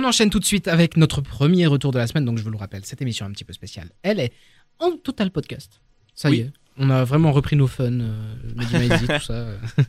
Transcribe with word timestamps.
On 0.00 0.04
enchaîne 0.04 0.30
tout 0.30 0.38
de 0.38 0.44
suite 0.44 0.68
avec 0.68 0.96
notre 0.96 1.20
premier 1.20 1.66
retour 1.66 1.90
de 1.90 1.98
la 1.98 2.06
semaine. 2.06 2.24
Donc, 2.24 2.38
je 2.38 2.44
vous 2.44 2.50
le 2.50 2.56
rappelle, 2.56 2.84
cette 2.84 3.02
émission 3.02 3.26
un 3.26 3.32
petit 3.32 3.44
peu 3.44 3.52
spéciale, 3.52 3.90
elle 4.02 4.20
est 4.20 4.32
en 4.78 4.92
total 4.96 5.30
podcast. 5.32 5.80
Ça 6.14 6.30
Oui. 6.30 6.36
y 6.38 6.40
est, 6.42 6.52
on 6.76 6.88
a 6.90 7.02
vraiment 7.04 7.32
repris 7.32 7.56
nos 7.56 7.66
fun, 7.66 7.90
euh, 8.00 8.34
Maizi, 8.54 9.06
tout 9.06 9.20
ça. 9.20 9.48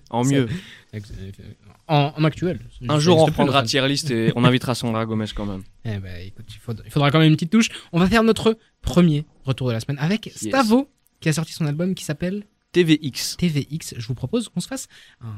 En 0.10 0.24
mieux. 0.24 0.48
Euh, 0.96 1.00
En, 1.88 2.14
en 2.18 2.24
actuel. 2.24 2.60
Un 2.88 3.00
jour, 3.00 3.20
on 3.20 3.26
reprendra 3.26 3.62
tier 3.64 3.88
list 3.88 4.10
et 4.10 4.32
on 4.36 4.44
invitera 4.46 4.74
Sandra 4.76 5.06
Gomez 5.06 5.26
quand 5.36 5.46
même. 5.46 5.62
Eh 5.86 5.98
ben, 6.00 6.26
écoute, 6.28 6.46
il 6.50 6.58
faudra, 6.60 6.84
il 6.86 6.92
faudra 6.92 7.12
quand 7.12 7.20
même 7.20 7.30
une 7.30 7.36
petite 7.36 7.52
touche. 7.52 7.70
On 7.92 8.00
va 8.00 8.08
faire 8.08 8.24
notre 8.24 8.58
premier 8.82 9.26
retour 9.44 9.68
de 9.68 9.74
la 9.74 9.80
semaine 9.80 9.98
avec 10.00 10.32
Stavo, 10.36 10.90
qui 11.20 11.30
a 11.30 11.34
sorti 11.34 11.54
son 11.54 11.66
album 11.68 11.94
qui 11.96 12.04
s'appelle 12.04 12.44
TVX. 12.72 13.38
TVX. 13.38 13.94
Je 13.98 14.08
vous 14.08 14.16
propose 14.16 14.50
qu'on 14.50 14.60
se 14.60 14.68
fasse 14.68 14.88
un- 15.22 15.34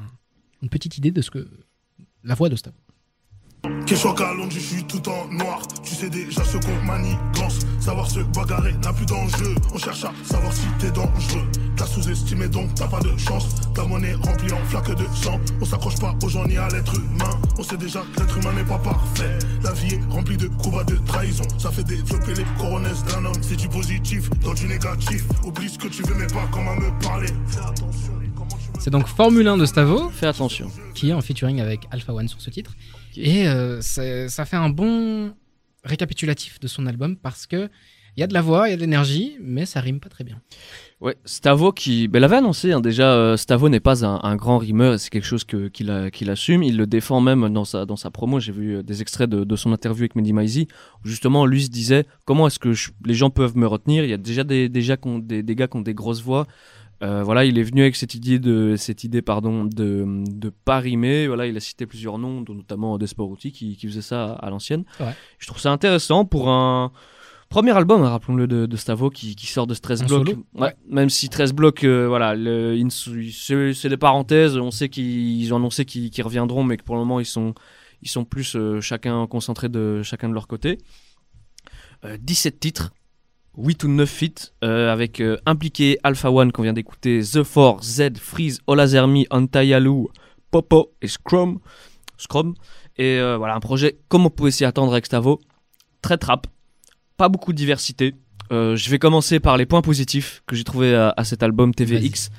une 0.61 0.69
petite 0.69 0.97
idée 0.97 1.11
de 1.11 1.21
ce 1.21 1.29
que 1.31 1.47
la 2.23 2.35
voix 2.35 2.47
de 2.49 2.55
Stavo. 2.55 2.75
Question 3.85 4.13
Kalonji, 4.13 4.59
je 4.59 4.65
suis 4.75 4.83
tout 4.85 5.01
en 5.09 5.27
noir. 5.27 5.61
Tu 5.83 5.95
sais 5.95 6.09
déjà 6.09 6.43
ce 6.45 6.57
qu'on 6.57 6.85
manigance. 6.85 7.59
Savoir 7.79 8.09
se 8.09 8.19
bagarrer 8.21 8.73
n'a 8.83 8.93
plus 8.93 9.05
d'enjeu. 9.05 9.53
On 9.73 9.77
cherche 9.77 10.05
à 10.05 10.11
savoir 10.23 10.53
si 10.53 10.65
t'es 10.79 10.91
dangereux. 10.91 11.45
T'as 11.75 11.85
sous-estimé 11.87 12.47
donc 12.47 12.73
t'as 12.75 12.87
pas 12.87 13.01
de 13.01 13.15
chance. 13.17 13.47
Ta 13.73 13.83
monnaie 13.83 14.13
remplie 14.13 14.53
en 14.53 14.63
flaque 14.69 14.95
de 14.95 15.05
sang. 15.13 15.39
On 15.59 15.65
s'accroche 15.65 15.99
pas 15.99 16.15
aux 16.23 16.29
gens 16.29 16.45
ni 16.45 16.57
à 16.57 16.69
l'être 16.69 16.95
humain. 16.95 17.31
On 17.59 17.63
sait 17.63 17.75
déjà 17.77 18.01
que 18.13 18.21
l'être 18.21 18.37
humain 18.37 18.53
n'est 18.53 18.63
pas 18.63 18.77
parfait. 18.77 19.37
La 19.63 19.71
vie 19.73 19.95
est 19.95 20.13
remplie 20.13 20.37
de 20.37 20.47
coups 20.47 20.75
bas 20.75 20.83
de 20.85 20.95
trahison. 21.05 21.43
Ça 21.57 21.69
fait 21.71 21.83
développer 21.83 22.33
les 22.33 22.45
coronesses 22.57 23.03
d'un 23.05 23.25
homme. 23.25 23.41
C'est 23.41 23.57
du 23.57 23.67
positif 23.67 24.29
dans 24.41 24.53
du 24.53 24.67
négatif. 24.67 25.25
Oublie 25.43 25.67
ce 25.69 25.77
que 25.77 25.87
tu 25.89 26.03
veux, 26.03 26.15
mais 26.15 26.27
pas 26.27 26.47
comment 26.51 26.75
me 26.75 26.89
parler. 27.03 27.27
Fais 27.47 27.59
attention. 27.59 28.13
comment 28.37 28.47
tu 28.51 28.77
me 28.77 28.79
C'est 28.81 28.91
donc 28.91 29.07
Formule 29.07 29.47
1 29.49 29.57
de 29.57 29.65
Stavo, 29.65 30.09
Fais 30.11 30.27
attention. 30.27 30.71
qui 30.93 31.09
est 31.09 31.13
en 31.13 31.21
featuring 31.21 31.59
avec 31.59 31.87
Alpha 31.91 32.13
One 32.13 32.29
sur 32.29 32.39
ce 32.39 32.49
titre. 32.49 32.71
Et 33.17 33.47
euh, 33.47 33.81
ça 33.81 34.45
fait 34.45 34.57
un 34.57 34.69
bon 34.69 35.33
récapitulatif 35.83 36.59
de 36.59 36.67
son 36.67 36.85
album 36.85 37.17
parce 37.17 37.47
que 37.47 37.69
il 38.17 38.19
y 38.19 38.23
a 38.23 38.27
de 38.27 38.33
la 38.33 38.41
voix, 38.41 38.67
il 38.67 38.71
y 38.71 38.73
a 38.73 38.75
de 38.75 38.81
l'énergie, 38.81 39.37
mais 39.41 39.65
ça 39.65 39.79
rime 39.79 40.01
pas 40.01 40.09
très 40.09 40.25
bien. 40.25 40.41
Ouais, 40.99 41.15
Stavo 41.23 41.71
qui 41.71 42.09
ben, 42.09 42.19
l'avait 42.19 42.35
annoncé 42.35 42.73
hein, 42.73 42.81
déjà. 42.81 43.13
euh, 43.13 43.37
Stavo 43.37 43.69
n'est 43.69 43.79
pas 43.79 44.05
un, 44.05 44.35
grand 44.35 44.57
rimeur, 44.57 44.99
c'est 44.99 45.09
quelque 45.09 45.25
chose 45.25 45.45
qu'il 45.45 45.71
qu'il 46.11 46.29
assume. 46.29 46.61
Il 46.61 46.75
le 46.75 46.85
défend 46.87 47.21
même 47.21 47.47
dans 47.53 47.63
sa 47.63 47.85
dans 47.85 47.95
sa 47.95 48.11
promo. 48.11 48.39
J'ai 48.39 48.51
vu 48.51 48.75
euh, 48.75 48.83
des 48.83 49.01
extraits 49.01 49.29
de, 49.29 49.55
son 49.55 49.71
interview 49.71 50.03
avec 50.03 50.15
Mehdi 50.15 50.33
Maizi 50.33 50.67
où 51.03 51.07
justement 51.07 51.45
lui 51.45 51.63
se 51.63 51.69
disait 51.69 52.05
comment 52.25 52.47
est-ce 52.47 52.59
que 52.59 52.73
les 53.05 53.13
gens 53.13 53.29
peuvent 53.29 53.55
me 53.55 53.65
retenir? 53.65 54.03
Il 54.03 54.09
y 54.09 54.13
a 54.13 54.17
déjà 54.17 54.43
des 54.43 54.67
des, 54.67 54.79
des 55.43 55.55
gars 55.55 55.67
qui 55.67 55.77
ont 55.77 55.81
des 55.81 55.93
grosses 55.93 56.21
voix. 56.21 56.47
Euh, 57.01 57.23
voilà, 57.23 57.45
il 57.45 57.57
est 57.57 57.63
venu 57.63 57.81
avec 57.81 57.95
cette 57.95 58.13
idée 58.13 58.37
de 58.37 58.75
cette 58.77 59.03
idée 59.03 59.21
pardon 59.21 59.65
de 59.65 60.05
de 60.29 60.49
pas 60.49 60.79
rimer. 60.79 61.27
Voilà, 61.27 61.47
il 61.47 61.57
a 61.57 61.59
cité 61.59 61.85
plusieurs 61.85 62.17
noms, 62.19 62.41
dont 62.41 62.53
notamment 62.53 62.97
Desporuti 62.97 63.51
qui, 63.51 63.75
qui 63.75 63.87
faisait 63.87 64.01
ça 64.01 64.33
à, 64.33 64.45
à 64.45 64.49
l'ancienne. 64.49 64.83
Je 65.39 65.47
trouve 65.47 65.59
ça 65.59 65.71
intéressant 65.71 66.25
pour 66.25 66.49
un 66.49 66.91
premier 67.49 67.71
album, 67.71 68.01
hein, 68.03 68.09
rappelons-le 68.09 68.47
de, 68.47 68.65
de 68.65 68.77
Stavo 68.77 69.09
qui, 69.09 69.35
qui 69.35 69.47
sort 69.47 69.67
de 69.67 69.73
13 69.73 70.03
En 70.03 70.05
blocs. 70.05 70.27
solo 70.29 70.45
Ouais, 70.55 70.61
Ouais. 70.61 70.75
Même 70.89 71.09
si 71.09 71.27
13 71.27 71.53
blocs, 71.53 71.83
euh, 71.83 72.07
voilà, 72.07 72.33
c'est 72.89 73.89
des 73.89 73.97
parenthèses. 73.97 74.57
On 74.57 74.71
sait 74.71 74.89
qu'ils 74.89 75.53
ont 75.53 75.57
annoncé 75.57 75.85
qu'ils 75.85 76.23
reviendront, 76.23 76.63
mais 76.63 76.77
que 76.77 76.83
pour 76.83 76.95
le 76.95 77.01
moment 77.01 77.19
ils 77.19 77.25
sont 77.25 77.53
ils 78.03 78.09
sont 78.09 78.25
plus 78.25 78.55
euh, 78.55 78.79
chacun 78.81 79.27
concentrés 79.27 79.69
de 79.69 80.01
chacun 80.03 80.29
de 80.29 80.33
leur 80.33 80.47
côté. 80.47 80.77
Euh, 82.05 82.17
17 82.19 82.59
titres. 82.59 82.91
8 83.57 83.83
ou 83.83 83.87
9 83.89 84.09
feats 84.09 84.53
euh, 84.63 84.91
avec 84.91 85.19
euh, 85.19 85.37
impliqué 85.45 85.97
Alpha 86.03 86.31
One 86.31 86.51
qu'on 86.51 86.63
vient 86.63 86.73
d'écouter, 86.73 87.21
The 87.21 87.43
Four, 87.43 87.83
Z, 87.83 88.17
Freeze, 88.17 88.59
Olazermi, 88.67 89.27
Antayalu, 89.29 90.07
Popo 90.51 90.93
et 91.01 91.07
Scrum. 91.07 91.59
Scrum. 92.17 92.53
Et 92.97 93.19
euh, 93.19 93.37
voilà, 93.37 93.55
un 93.55 93.59
projet 93.59 93.97
comme 94.07 94.25
on 94.25 94.29
pouvait 94.29 94.51
s'y 94.51 94.65
attendre 94.65 94.91
avec 94.91 95.05
Stavo. 95.05 95.39
Très 96.01 96.17
trap, 96.17 96.47
pas 97.17 97.29
beaucoup 97.29 97.51
de 97.51 97.57
diversité. 97.57 98.15
Je 98.49 98.89
vais 98.89 98.99
commencer 98.99 99.39
par 99.39 99.55
les 99.55 99.65
points 99.65 99.81
positifs 99.81 100.43
que 100.45 100.57
j'ai 100.57 100.65
trouvé 100.65 100.93
à, 100.93 101.13
à 101.15 101.23
cet 101.23 101.41
album 101.41 101.73
TVX. 101.73 102.29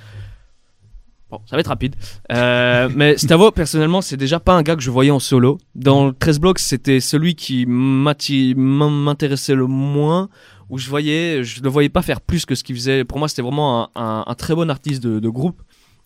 Bon, 1.33 1.40
ça 1.46 1.56
va 1.56 1.61
être 1.61 1.68
rapide. 1.68 1.96
Euh, 2.30 2.90
mais 2.95 3.17
Stavo, 3.17 3.51
personnellement, 3.51 4.02
c'est 4.02 4.18
déjà 4.18 4.39
pas 4.39 4.52
un 4.52 4.62
gars 4.62 4.77
que 4.77 4.83
je 4.83 4.90
voyais 4.90 5.11
en 5.11 5.18
solo. 5.18 5.56
Dans 5.74 6.08
le 6.08 6.12
13 6.12 6.40
blocs, 6.40 6.58
c'était 6.58 7.01
celui 7.01 7.34
qui 7.34 7.64
m'intéressait 7.67 9.55
le 9.55 9.67
moins, 9.67 10.28
où 10.72 10.78
je 10.78 10.88
voyais, 10.88 11.44
je 11.44 11.62
le 11.62 11.68
voyais 11.68 11.90
pas 11.90 12.00
faire 12.00 12.22
plus 12.22 12.46
que 12.46 12.55
ce 12.55 12.64
qu'il 12.64 12.74
faisait. 12.74 13.05
Pour 13.05 13.18
moi, 13.18 13.28
c'était 13.28 13.42
vraiment 13.42 13.90
un, 13.94 14.34
très 14.36 14.55
bon 14.55 14.70
artiste 14.70 15.02
de, 15.02 15.28
groupe, 15.28 15.60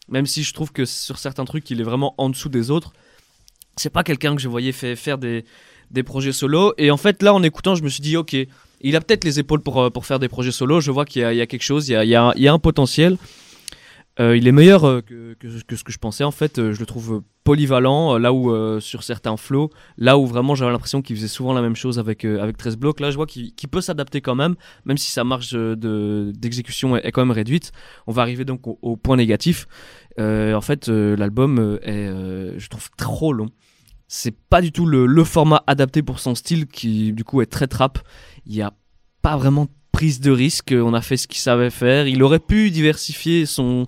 même 0.09 0.27
si 0.27 0.43
je 0.43 0.53
trouve 0.53 0.73
que 0.73 0.85
sur 0.85 1.19
certains 1.19 1.45
trucs, 1.45 1.71
il 1.71 1.81
est 1.81 1.85
vraiment 1.85 2.17
en 2.19 2.29
dessous 2.31 2.49
des 2.49 2.73
autres. 2.73 2.93
C'est 3.77 3.91
pas 3.91 4.03
quelqu'un 4.03 4.35
que 4.35 4.43
je 4.43 4.49
voyais 4.49 4.73
faire 4.73 5.19
des, 5.19 5.45
projets 6.05 6.33
solo. 6.33 6.75
Et 6.79 6.91
en 6.91 6.97
fait, 6.97 7.23
là, 7.23 7.33
en 7.33 7.45
écoutant, 7.45 7.77
je 7.77 7.85
me 7.85 7.89
suis 7.89 8.01
dit, 8.01 8.17
ok, 8.17 8.37
il 8.81 8.97
a 8.97 9.01
peut-être 9.01 9.23
les 9.23 9.39
épaules 9.39 9.61
pour, 9.61 9.81
euh, 9.81 9.91
faire 10.03 10.19
des 10.19 10.29
projets 10.29 10.51
solo. 10.51 10.81
Je 10.81 10.91
vois 10.91 11.05
qu'il 11.05 11.23
y, 11.23 11.25
a- 11.25 11.47
quelque 11.47 11.63
chose, 11.63 11.89
il 11.89 11.93
y 11.93 11.95
a, 11.95 12.03
il 12.03 12.11
y 12.11 12.17
a 12.17 12.25
un- 12.25 12.33
il 12.35 12.43
y 12.43 12.49
a 12.49 12.53
un 12.53 12.59
potentiel. 12.59 13.19
Euh, 14.19 14.37
il 14.37 14.49
est 14.49 14.53
meilleur 14.53 14.85
euh, 14.85 15.01
que, 15.01 15.26
que, 15.39 15.77
ce 15.77 15.85
que 15.85 15.93
je 15.93 15.99
pensais. 15.99 16.25
En 16.25 16.31
fait, 16.31 16.59
euh, 16.59 16.73
je 16.73 16.81
le 16.81 16.87
trouve 16.87 17.23
polyvalent, 17.47 18.17
euh, 18.17 18.19
là 18.19 18.33
où 18.33 18.51
euh, 18.51 18.81
sur 18.81 19.05
certains 19.05 19.37
flows, 19.37 19.71
là 19.97 20.19
où 20.19 20.27
vraiment 20.27 20.57
j'avais 20.57 20.73
l'impression 20.73 21.01
qu'il 21.01 21.15
faisait 21.15 21.29
souvent 21.29 21.53
la 21.53 21.63
même 21.63 21.77
chose 21.77 21.99
avec, 22.01 22.25
avec 22.25 22.57
13 22.59 22.77
blocs. 22.77 22.99
Là, 22.99 23.11
je 23.11 23.17
vois 23.17 23.27
qu'il 23.27 23.69
peut 23.71 23.81
s'adapter 23.81 24.21
quand 24.21 24.35
même, 24.35 24.57
même 24.85 24.99
si 24.99 25.11
sa 25.13 25.23
marge 25.23 25.53
euh, 25.55 25.77
de- 25.77 26.33
d'exécution 26.37 26.97
est, 26.97 27.13
quand 27.13 27.23
même 27.23 27.31
réduite. 27.31 27.71
On 28.09 28.13
va 28.13 28.23
arriver 28.23 28.45
donc 28.45 28.63
au, 28.67 28.97
point 28.97 29.17
négatif. 29.17 29.69
En 30.19 30.61
fait, 30.61 30.89
l'album 30.89 31.79
est, 31.83 32.09
je 32.59 32.69
trouve, 32.69 32.89
trop 32.97 33.33
long. 33.33 33.51
C'est 34.09 34.35
pas 34.35 34.61
du 34.61 34.73
tout 34.73 34.87
le, 34.87 35.07
le 35.07 35.25
format 35.25 35.63
adapté 35.67 36.03
pour 36.03 36.19
son 36.19 36.35
style 36.35 36.67
qui, 36.67 37.13
du 37.13 37.23
coup, 37.23 37.43
est 37.43 37.47
très 37.47 37.67
trap. 37.67 37.99
Il 38.47 38.55
y 38.55 38.63
a 38.63 38.73
pas 39.21 39.37
vraiment 39.37 39.67
de 39.67 39.71
prise 39.93 40.21
de 40.21 40.31
risque. 40.31 40.75
On 40.77 40.95
a 40.95 41.03
fait 41.03 41.17
ce 41.17 41.29
qu'il 41.29 41.41
savait 41.41 41.71
faire. 41.71 42.09
Il 42.09 42.23
aurait 42.23 42.41
pu 42.41 42.71
diversifier 42.71 43.45
son, 43.47 43.87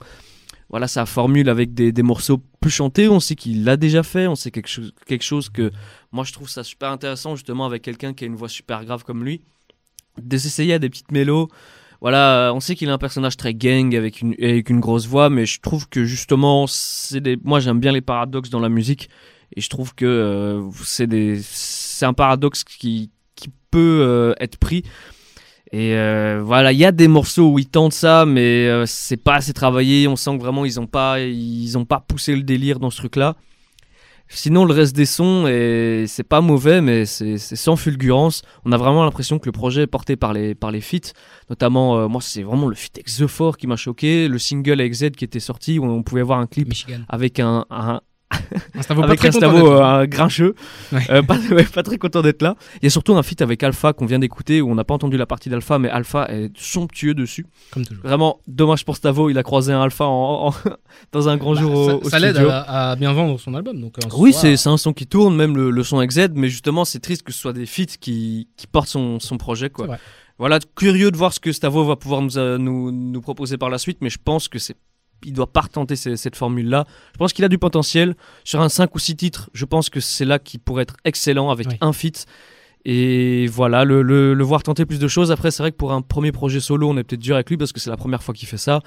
voilà, 0.70 0.86
sa 0.86 1.06
formule 1.06 1.48
avec 1.48 1.74
des, 1.74 1.92
des 1.92 2.02
morceaux 2.02 2.42
plus 2.60 2.70
chantés. 2.70 3.08
On 3.08 3.20
sait 3.20 3.36
qu'il 3.36 3.64
l'a 3.64 3.76
déjà 3.76 4.02
fait. 4.02 4.26
On 4.26 4.34
sait 4.34 4.50
quelque 4.50 4.68
chose, 4.68 4.92
quelque 5.06 5.24
chose 5.24 5.48
que 5.48 5.70
moi 6.12 6.24
je 6.24 6.32
trouve 6.32 6.48
ça 6.48 6.64
super 6.64 6.90
intéressant 6.90 7.36
justement 7.36 7.66
avec 7.66 7.82
quelqu'un 7.82 8.12
qui 8.14 8.24
a 8.24 8.26
une 8.26 8.36
voix 8.36 8.48
super 8.48 8.84
grave 8.84 9.04
comme 9.04 9.24
lui. 9.24 9.40
D'essayer 10.20 10.74
à 10.74 10.78
des 10.78 10.88
petites 10.88 11.12
mélos. 11.12 11.48
Voilà, 12.00 12.52
on 12.54 12.60
sait 12.60 12.76
qu'il 12.76 12.88
a 12.90 12.92
un 12.92 12.98
personnage 12.98 13.36
très 13.36 13.54
gang 13.54 13.94
avec 13.96 14.20
une, 14.20 14.34
avec 14.40 14.70
une 14.70 14.78
grosse 14.78 15.06
voix, 15.06 15.30
mais 15.30 15.46
je 15.46 15.60
trouve 15.60 15.88
que 15.88 16.04
justement, 16.04 16.68
c'est 16.68 17.20
des, 17.20 17.36
moi 17.42 17.58
j'aime 17.58 17.80
bien 17.80 17.90
les 17.90 18.00
paradoxes 18.00 18.50
dans 18.50 18.60
la 18.60 18.68
musique 18.68 19.10
et 19.56 19.60
je 19.60 19.68
trouve 19.68 19.96
que 19.96 20.04
euh, 20.04 20.70
c'est 20.84 21.08
des, 21.08 21.40
c'est 21.42 22.06
un 22.06 22.12
paradoxe 22.12 22.62
qui, 22.62 23.10
qui 23.34 23.50
peut 23.72 24.00
euh, 24.02 24.34
être 24.38 24.58
pris. 24.58 24.84
Et 25.72 25.94
euh, 25.94 26.40
voilà, 26.42 26.72
il 26.72 26.78
y 26.78 26.84
a 26.84 26.92
des 26.92 27.08
morceaux 27.08 27.50
où 27.52 27.58
ils 27.58 27.68
tentent 27.68 27.92
ça, 27.92 28.24
mais 28.26 28.66
euh, 28.68 28.84
c'est 28.86 29.18
pas 29.22 29.34
assez 29.34 29.52
travaillé. 29.52 30.08
On 30.08 30.16
sent 30.16 30.36
que 30.38 30.42
vraiment 30.42 30.64
ils 30.64 30.80
ont 30.80 30.86
pas, 30.86 31.20
ils 31.20 31.76
ont 31.76 31.84
pas 31.84 32.00
poussé 32.00 32.34
le 32.34 32.42
délire 32.42 32.78
dans 32.80 32.90
ce 32.90 32.96
truc-là. 32.96 33.36
Sinon, 34.30 34.66
le 34.66 34.74
reste 34.74 34.94
des 34.94 35.06
sons, 35.06 35.46
est- 35.46 36.04
c'est 36.06 36.22
pas 36.22 36.42
mauvais, 36.42 36.82
mais 36.82 37.06
c'est 37.06 37.38
sans 37.38 37.76
fulgurance. 37.76 38.42
On 38.66 38.72
a 38.72 38.76
vraiment 38.76 39.02
l'impression 39.04 39.38
que 39.38 39.46
le 39.46 39.52
projet 39.52 39.82
est 39.82 39.86
porté 39.86 40.16
par 40.16 40.34
les, 40.34 40.54
par 40.54 40.70
les 40.70 40.82
feats. 40.82 41.12
Notamment, 41.48 41.96
euh, 41.98 42.08
moi, 42.08 42.20
c'est 42.22 42.42
vraiment 42.42 42.68
le 42.68 42.74
feat 42.74 42.96
avec 42.98 43.06
The 43.06 43.26
Four 43.26 43.56
qui 43.56 43.66
m'a 43.66 43.76
choqué. 43.76 44.28
Le 44.28 44.38
single 44.38 44.80
avec 44.80 44.92
Z 44.92 45.12
qui 45.12 45.24
était 45.24 45.40
sorti, 45.40 45.78
où 45.78 45.84
on 45.86 46.02
pouvait 46.02 46.20
voir 46.22 46.40
un 46.40 46.46
clip 46.46 46.68
Michigan. 46.68 47.00
avec 47.08 47.40
Un 47.40 47.64
Stavo 48.80 49.02
avec 49.02 49.24
un 49.24 49.32
Stavo 49.32 49.72
euh, 49.72 50.06
grincheux. 50.06 50.54
Ouais. 50.92 51.00
Euh, 51.10 51.22
pas, 51.22 51.38
ouais, 51.50 51.64
pas 51.64 51.82
très 51.82 51.98
content 51.98 52.22
d'être 52.22 52.42
là. 52.42 52.56
Il 52.76 52.84
y 52.84 52.86
a 52.86 52.90
surtout 52.90 53.14
un 53.16 53.22
feat 53.22 53.40
avec 53.42 53.62
Alpha 53.62 53.92
qu'on 53.92 54.06
vient 54.06 54.18
d'écouter 54.18 54.60
où 54.60 54.70
on 54.70 54.74
n'a 54.74 54.84
pas 54.84 54.94
entendu 54.94 55.16
la 55.16 55.26
partie 55.26 55.48
d'Alpha, 55.48 55.78
mais 55.78 55.88
Alpha 55.88 56.26
est 56.30 56.50
somptueux 56.56 57.14
dessus. 57.14 57.46
Comme 57.70 57.84
toujours. 57.84 58.04
Vraiment, 58.04 58.40
dommage 58.46 58.84
pour 58.84 58.96
Stavo, 58.96 59.30
il 59.30 59.38
a 59.38 59.42
croisé 59.42 59.72
un 59.72 59.80
Alpha 59.82 60.04
en, 60.06 60.48
en- 60.48 60.54
dans 61.12 61.28
un 61.28 61.36
grand 61.36 61.54
Bah, 61.54 61.60
jour 61.60 61.74
au, 61.74 61.88
ça 61.88 61.96
au 61.96 62.08
ça 62.10 62.18
l'aide 62.18 62.36
à, 62.36 62.90
à 62.90 62.96
bien 62.96 63.12
vendre 63.12 63.38
son 63.40 63.54
album. 63.54 63.80
Donc, 63.80 63.94
en 64.04 64.18
Oui, 64.18 64.32
c'est 64.32 64.66
un 64.66 64.76
son 64.76 64.92
qui 64.92 65.06
tourne, 65.06 65.34
même 65.34 65.56
le, 65.56 65.70
le 65.70 65.82
son 65.82 65.98
Z, 66.08 66.28
mais 66.34 66.48
justement, 66.48 66.84
c'est 66.84 67.00
triste 67.00 67.22
que 67.22 67.32
ce 67.32 67.38
soit 67.38 67.52
des 67.52 67.66
feats 67.66 67.96
qui, 68.00 68.48
qui 68.56 68.66
portent 68.66 68.88
son, 68.88 69.20
son 69.20 69.38
projet. 69.38 69.70
Quoi. 69.70 69.98
Voilà, 70.38 70.60
curieux 70.76 71.10
de 71.10 71.16
voir 71.16 71.32
ce 71.32 71.40
que 71.40 71.50
Stavo 71.50 71.84
va 71.84 71.96
pouvoir 71.96 72.22
nous, 72.22 72.38
euh, 72.38 72.58
nous, 72.58 72.92
nous 72.92 73.20
proposer 73.20 73.56
par 73.58 73.70
la 73.70 73.78
suite, 73.78 73.98
mais 74.00 74.08
je 74.10 74.18
pense 74.24 74.46
que 74.46 74.60
c'est 74.60 74.76
il 75.24 75.32
doit 75.32 75.52
pas 75.52 75.62
retenter 75.62 75.96
ces- 75.96 76.16
cette 76.16 76.36
formule-là. 76.36 76.86
Je 77.12 77.18
pense 77.18 77.32
qu'il 77.32 77.44
a 77.44 77.48
du 77.48 77.58
potentiel. 77.58 78.14
Sur 78.44 78.60
un 78.60 78.68
5 78.68 78.94
ou 78.94 78.98
6 78.98 79.16
titres, 79.16 79.50
je 79.52 79.64
pense 79.64 79.90
que 79.90 80.00
c'est 80.00 80.24
là 80.24 80.38
qu'il 80.38 80.60
pourrait 80.60 80.82
être 80.84 80.96
excellent 81.04 81.50
avec 81.50 81.66
Oui. 81.68 81.76
un 81.80 81.92
feat. 81.92 82.26
Et 82.84 83.46
voilà, 83.48 83.84
le, 83.84 84.02
le- 84.02 84.34
le 84.34 84.44
voir 84.44 84.62
tenter 84.62 84.86
plus 84.86 84.98
de 84.98 85.08
choses. 85.08 85.30
Après, 85.32 85.50
c'est 85.50 85.62
vrai 85.62 85.72
que 85.72 85.76
pour 85.76 85.92
un 85.92 86.00
premier 86.02 86.32
projet 86.32 86.60
solo, 86.60 86.88
on 86.88 86.96
est 86.96 87.04
peut-être 87.04 87.20
dur 87.20 87.34
avec 87.34 87.50
lui 87.50 87.56
parce 87.56 87.72
que 87.72 87.80
c'est 87.80 87.90
la 87.90 87.96
première 87.96 88.22
fois 88.22 88.34
qu'il 88.34 88.48
fait 88.48 88.56
ça. 88.56 88.80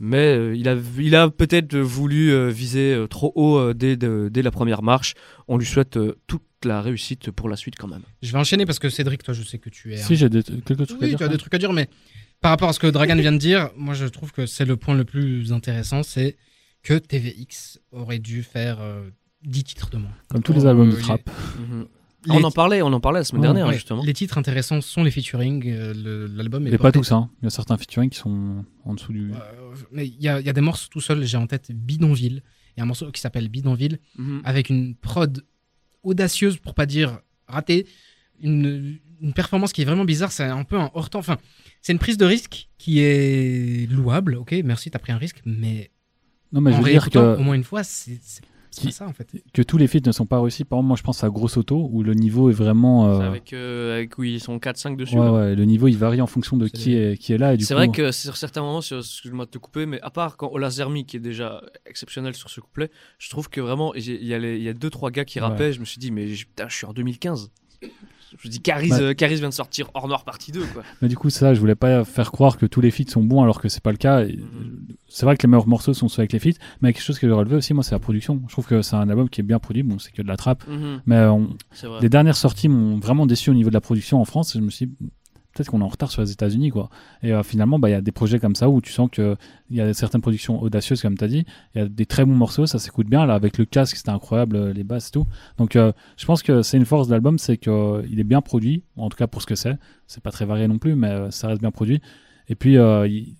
Mais 0.00 0.36
euh, 0.36 0.56
il 0.56 0.68
a, 0.68 0.76
il 0.98 1.14
a 1.14 1.30
peut-être 1.30 1.76
voulu 1.76 2.32
euh, 2.32 2.48
viser 2.48 2.94
euh, 2.94 3.06
trop 3.06 3.32
haut 3.36 3.58
euh, 3.58 3.74
dès, 3.74 3.96
de- 3.96 4.28
dès 4.32 4.42
la 4.42 4.50
première 4.50 4.82
marche. 4.82 5.14
On 5.46 5.56
lui 5.56 5.66
souhaite 5.66 5.96
euh, 5.96 6.16
toute 6.26 6.42
la 6.64 6.80
réussite 6.80 7.30
pour 7.30 7.48
la 7.48 7.56
suite 7.56 7.74
quand 7.78 7.86
même. 7.86 8.02
Je 8.22 8.32
vais 8.32 8.38
enchaîner 8.38 8.66
parce 8.66 8.78
que 8.80 8.88
Cédric, 8.88 9.22
toi, 9.22 9.34
je 9.34 9.42
sais 9.42 9.58
que 9.58 9.68
tu 9.70 9.92
es. 9.94 9.98
Si, 9.98 10.16
j'ai 10.16 10.28
des- 10.28 10.42
quelques 10.42 10.86
trucs 10.86 11.02
à 11.02 11.04
Oui, 11.04 11.08
dire. 11.10 11.18
tu 11.18 11.24
as 11.24 11.26
quand 11.26 11.32
des 11.32 11.38
trucs 11.38 11.54
à 11.54 11.58
dire, 11.58 11.72
mais 11.72 11.88
par 12.44 12.50
rapport 12.50 12.68
à 12.68 12.72
ce 12.74 12.78
que 12.78 12.86
Dragan 12.86 13.16
vient 13.16 13.32
de 13.32 13.38
dire, 13.38 13.70
moi 13.74 13.94
je 13.94 14.04
trouve 14.04 14.30
que 14.30 14.44
c'est 14.44 14.66
le 14.66 14.76
point 14.76 14.94
le 14.94 15.06
plus 15.06 15.50
intéressant, 15.54 16.02
c'est 16.02 16.36
que 16.82 16.92
TVX 16.98 17.78
aurait 17.90 18.18
dû 18.18 18.42
faire 18.42 18.82
euh, 18.82 19.08
10 19.44 19.64
titres 19.64 19.88
de 19.88 19.96
moins. 19.96 20.12
Comme 20.28 20.42
tous 20.42 20.52
les 20.52 20.66
albums 20.66 20.90
de 20.90 20.96
trap. 20.96 21.22
Mhm. 21.58 21.86
on 22.28 22.44
en 22.44 22.50
parlait, 22.50 22.82
on 22.82 22.92
en 22.92 23.00
parlait 23.00 23.20
la 23.20 23.24
semaine 23.24 23.40
Ouais, 23.40 23.46
dernière 23.48 23.68
Ouais, 23.68 23.72
justement. 23.72 24.02
Les 24.04 24.12
titres 24.12 24.36
intéressants 24.36 24.82
sont 24.82 25.02
les 25.02 25.10
featuring. 25.10 25.64
euh, 25.68 25.94
le- 25.94 26.26
L'album 26.26 26.66
est 26.66 26.70
Mais 26.72 26.76
pas 26.76 26.92
tous, 26.92 27.12
hein. 27.12 27.30
Il 27.40 27.44
y 27.44 27.48
a 27.48 27.50
certains 27.50 27.78
featuring 27.78 28.10
qui 28.10 28.18
sont 28.18 28.62
en 28.84 28.92
dessous 28.92 29.14
du. 29.14 29.30
Euh, 29.32 29.36
mais 29.90 30.06
il 30.06 30.20
y, 30.22 30.28
a 30.28 30.38
il 30.38 30.44
y 30.44 30.50
a 30.50 30.52
des 30.52 30.60
morceaux 30.60 30.88
tout 30.90 31.00
seuls. 31.00 31.24
J'ai 31.24 31.38
en 31.38 31.46
tête 31.46 31.72
Bidonville. 31.72 32.42
Il 32.76 32.78
y 32.78 32.80
a 32.80 32.82
un 32.82 32.86
morceau 32.86 33.10
qui 33.10 33.22
s'appelle 33.22 33.48
Bidonville 33.48 34.00
Mhm. 34.18 34.42
avec 34.44 34.68
une 34.68 34.94
prod 34.96 35.42
audacieuse 36.02 36.58
pour 36.58 36.74
pas 36.74 36.84
dire 36.84 37.20
ratée. 37.48 37.86
Une, 38.42 38.98
une 39.20 39.32
performance 39.32 39.72
qui 39.72 39.82
est 39.82 39.84
vraiment 39.84 40.04
bizarre. 40.04 40.32
C'est 40.32 40.44
un 40.44 40.64
peu 40.64 40.78
un 40.78 40.90
hors 40.94 41.10
temps. 41.10 41.18
Enfin, 41.20 41.36
c'est 41.82 41.92
une 41.92 41.98
prise 41.98 42.16
de 42.16 42.24
risque 42.24 42.68
qui 42.78 43.00
est 43.00 43.90
louable. 43.90 44.36
Ok, 44.36 44.54
merci, 44.64 44.90
t'as 44.90 44.98
pris 44.98 45.12
un 45.12 45.18
risque. 45.18 45.40
Mais, 45.44 45.90
Non, 46.52 46.60
mais 46.60 46.72
je 46.72 46.78
veux 46.78 46.90
dire 46.90 47.10
que, 47.10 47.36
au 47.38 47.42
moins 47.42 47.54
une 47.54 47.64
fois, 47.64 47.82
c'est 47.82 48.18
Qui- 48.70 48.86
pas 48.86 48.92
ça 48.92 49.06
en 49.06 49.12
fait. 49.12 49.28
que 49.52 49.62
tous 49.62 49.76
les 49.78 49.86
feats 49.86 50.00
ne 50.04 50.10
sont 50.12 50.26
pas 50.26 50.40
réussis. 50.40 50.64
Par 50.64 50.78
exemple, 50.78 50.88
moi, 50.88 50.96
je 50.96 51.02
pense 51.02 51.22
à 51.22 51.28
Grosso 51.30 51.60
Auto 51.60 51.88
où 51.92 52.02
le 52.02 52.12
niveau 52.14 52.50
est 52.50 52.54
vraiment. 52.54 53.06
euh, 53.08 53.20
Avec, 53.20 53.52
euh, 53.52 53.94
avec 53.96 54.18
oui, 54.18 54.34
ils 54.34 54.40
sont 54.40 54.58
4-5 54.58 54.96
dessus. 54.96 55.16
Ouais, 55.16 55.28
ouais, 55.30 55.54
le 55.54 55.64
niveau 55.64 55.86
il 55.86 55.96
varie 55.96 56.20
en 56.20 56.26
fonction 56.26 56.56
de 56.56 56.66
qui 56.66 56.96
est, 56.96 57.16
qui 57.16 57.32
est 57.32 57.38
là. 57.38 57.54
C'est 57.58 57.68
coup- 57.68 57.74
vrai 57.74 57.88
que 57.90 58.10
sur 58.10 58.36
certains 58.36 58.62
moments, 58.62 58.80
sur- 58.80 58.98
excuse-moi 58.98 59.44
de 59.46 59.50
te 59.50 59.58
couper, 59.58 59.86
mais 59.86 60.00
à 60.00 60.10
part 60.10 60.36
quand 60.36 60.48
Ola 60.50 60.70
Zermi, 60.70 61.06
qui 61.06 61.16
est 61.18 61.20
déjà 61.20 61.62
exceptionnel 61.86 62.34
sur 62.34 62.50
ce 62.50 62.60
couplet, 62.60 62.90
je 63.18 63.30
trouve 63.30 63.48
que 63.48 63.60
vraiment, 63.60 63.94
il 63.94 64.24
y, 64.24 64.34
a 64.34 64.38
les- 64.40 64.56
il 64.56 64.62
y 64.64 64.68
a 64.68 64.74
deux, 64.74 64.90
trois 64.90 65.10
gars 65.12 65.24
qui 65.24 65.38
Ouais. 65.38 65.46
rappaient, 65.46 65.72
je 65.72 65.78
me 65.78 65.84
suis 65.84 65.98
dit, 66.00 66.10
mais 66.10 66.26
je- 66.34 66.46
putain, 66.46 66.68
je 66.68 66.74
suis 66.74 66.86
en 66.86 66.92
2015. 66.92 67.52
Je 68.38 68.48
dis, 68.48 68.60
Caris, 68.60 68.90
euh, 68.92 69.14
Caris 69.14 69.36
vient 69.36 69.48
de 69.48 69.54
sortir 69.54 69.88
Hors 69.94 70.08
Noir 70.08 70.24
partie 70.24 70.52
2, 70.52 70.64
quoi. 70.72 70.82
Mais 71.00 71.08
du 71.08 71.16
coup, 71.16 71.30
ça, 71.30 71.54
je 71.54 71.60
voulais 71.60 71.74
pas 71.74 72.04
faire 72.04 72.32
croire 72.32 72.58
que 72.58 72.66
tous 72.66 72.80
les 72.80 72.90
feats 72.90 73.08
sont 73.10 73.22
bons 73.22 73.42
alors 73.42 73.60
que 73.60 73.68
c'est 73.68 73.82
pas 73.82 73.92
le 73.92 73.96
cas. 73.96 74.24
Mhm. 74.24 74.30
euh, 74.30 74.94
C'est 75.08 75.24
vrai 75.26 75.36
que 75.36 75.42
les 75.46 75.48
meilleurs 75.50 75.68
morceaux 75.68 75.94
sont 75.94 76.08
ceux 76.08 76.20
avec 76.20 76.32
les 76.32 76.38
feats, 76.40 76.58
mais 76.80 76.92
quelque 76.92 77.02
chose 77.04 77.18
que 77.18 77.26
j'ai 77.28 77.32
relevé 77.32 77.56
aussi, 77.56 77.72
moi, 77.74 77.84
c'est 77.84 77.94
la 77.94 77.98
production. 78.00 78.42
Je 78.48 78.52
trouve 78.52 78.66
que 78.66 78.82
c'est 78.82 78.96
un 78.96 79.08
album 79.08 79.28
qui 79.28 79.40
est 79.40 79.44
bien 79.44 79.58
produit. 79.58 79.82
Bon, 79.82 79.98
c'est 79.98 80.10
que 80.12 80.22
de 80.22 80.28
la 80.28 80.36
trappe, 80.36 80.66
Mhm, 80.68 81.02
mais 81.06 81.20
on- 81.26 81.56
les 82.00 82.08
dernières 82.08 82.36
sorties 82.36 82.68
m'ont 82.68 82.98
vraiment 82.98 83.26
déçu 83.26 83.50
au 83.50 83.54
niveau 83.54 83.70
de 83.70 83.74
la 83.74 83.80
production 83.80 84.20
en 84.20 84.24
France. 84.24 84.54
Et 84.56 84.58
je 84.58 84.64
me 84.64 84.70
suis 84.70 84.86
dit, 84.86 84.94
peut-être 85.54 85.70
qu'on 85.70 85.80
est 85.80 85.84
en 85.84 85.88
retard 85.88 86.10
sur 86.10 86.20
les 86.22 86.30
États-Unis, 86.32 86.70
quoi. 86.70 86.90
Et 87.22 87.32
euh, 87.32 87.42
finalement, 87.42 87.78
bah, 87.78 87.88
il 87.88 87.92
y 87.92 87.96
a 87.96 88.00
des 88.00 88.12
projets 88.12 88.38
comme 88.38 88.54
ça 88.54 88.68
où 88.68 88.80
tu 88.80 88.92
sens 88.92 89.08
que 89.10 89.36
il 89.70 89.76
y 89.76 89.80
a 89.80 89.94
certaines 89.94 90.20
productions 90.20 90.60
audacieuses, 90.60 91.00
comme 91.00 91.16
tu 91.16 91.24
as 91.24 91.28
dit. 91.28 91.44
Il 91.74 91.80
y 91.80 91.84
a 91.84 91.88
des 91.88 92.06
très 92.06 92.24
bons 92.24 92.34
morceaux, 92.34 92.66
ça 92.66 92.78
s'écoute 92.78 93.06
bien. 93.08 93.24
Là, 93.26 93.34
avec 93.34 93.56
le 93.58 93.64
casque, 93.64 93.96
c'était 93.96 94.10
incroyable, 94.10 94.56
euh, 94.56 94.72
les 94.72 94.84
basses 94.84 95.08
et 95.08 95.12
tout. 95.12 95.26
Donc, 95.58 95.76
euh, 95.76 95.92
je 96.16 96.26
pense 96.26 96.42
que 96.42 96.62
c'est 96.62 96.76
une 96.76 96.84
force 96.84 97.08
de 97.08 97.12
l'album, 97.12 97.38
c'est 97.38 97.56
qu'il 97.56 98.18
est 98.18 98.24
bien 98.24 98.40
produit, 98.42 98.82
en 98.96 99.08
tout 99.08 99.16
cas 99.16 99.26
pour 99.26 99.40
ce 99.42 99.46
que 99.46 99.54
c'est. 99.54 99.76
C'est 100.06 100.22
pas 100.22 100.30
très 100.30 100.44
varié 100.44 100.68
non 100.68 100.78
plus, 100.78 100.94
mais 100.96 101.08
euh, 101.08 101.30
ça 101.30 101.48
reste 101.48 101.60
bien 101.60 101.70
produit. 101.70 102.00
Et 102.48 102.54
puis, 102.54 102.76
euh, 102.76 103.06
il- 103.08 103.36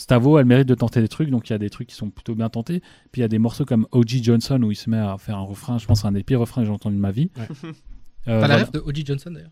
Stavo, 0.00 0.38
elle 0.38 0.44
mérite 0.46 0.68
de 0.68 0.76
tenter 0.76 1.00
des 1.00 1.08
trucs, 1.08 1.28
donc 1.28 1.50
il 1.50 1.52
y 1.52 1.56
a 1.56 1.58
des 1.58 1.70
trucs 1.70 1.88
qui 1.88 1.96
sont 1.96 2.08
plutôt 2.08 2.36
bien 2.36 2.48
tentés. 2.48 2.80
Puis 3.10 3.20
il 3.20 3.22
y 3.22 3.24
a 3.24 3.28
des 3.28 3.40
morceaux 3.40 3.64
comme 3.64 3.84
O.G. 3.90 4.20
Johnson 4.22 4.62
où 4.62 4.70
il 4.70 4.76
se 4.76 4.88
met 4.88 4.96
à 4.96 5.16
faire 5.18 5.36
un 5.36 5.42
refrain, 5.42 5.76
je 5.78 5.86
pense, 5.86 6.02
c'est 6.02 6.06
un 6.06 6.12
des 6.12 6.22
pires 6.22 6.38
refrains 6.38 6.62
que 6.62 6.66
j'ai 6.66 6.72
entendu 6.72 6.94
de 6.94 7.00
ma 7.00 7.10
vie. 7.10 7.30
Ouais. 7.36 7.48
Euh, 7.64 7.70
T'as 8.26 8.32
la 8.32 8.38
voilà. 8.38 8.56
rêve 8.56 8.70
de 8.72 8.78
O.G. 8.78 9.02
Johnson 9.04 9.30
d'ailleurs? 9.32 9.50